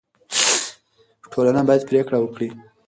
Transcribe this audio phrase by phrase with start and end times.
[1.31, 2.49] ټولنه باید پرېکړه وکړي.